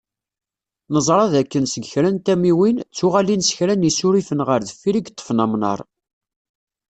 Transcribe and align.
Neẓra 0.93 1.25
d 1.31 1.33
akken 1.41 1.63
seg 1.73 1.85
kra 1.91 2.09
n 2.11 2.17
tamiwin, 2.25 2.77
d 2.81 2.83
tuɣalin 2.97 3.45
s 3.47 3.49
kra 3.57 3.73
n 3.75 3.85
yisurifen 3.87 4.43
ɣer 4.47 4.59
deffir 4.63 4.95
i 4.95 5.01
yeṭṭfen 5.05 5.43
amnaṛ. 5.45 5.79